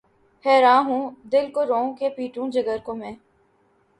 حیراں 0.45 0.81
ہوں‘ 0.83 1.03
دل 1.31 1.51
کو 1.51 1.65
روؤں 1.65 1.93
کہ‘ 1.95 2.09
پیٹوں 2.09 2.49
جگر 2.51 2.77
کو 2.83 2.95
میں 2.95 3.13